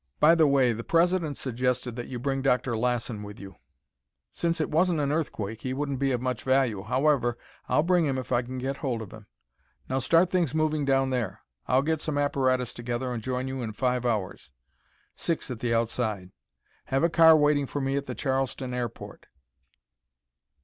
[0.19, 2.75] By the way, the President suggested that you bring Dr.
[2.75, 3.57] Lassen with you."
[4.31, 6.81] "Since it wasn't an earthquake, he wouldn't be of much value.
[6.81, 7.37] However,
[7.69, 9.27] I'll bring him if I can get hold of him.
[9.87, 11.41] Now start things moving down there.
[11.67, 14.51] I'll get some apparatus together and join you in five hours;
[15.15, 16.31] six at the outside.
[16.85, 19.27] Have a car waiting for me at the Charleston airport."